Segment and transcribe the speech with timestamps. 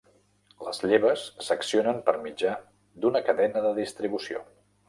[0.67, 2.57] Les lleves s'accionen per mitjà
[3.05, 4.47] d'una cadena de distribució.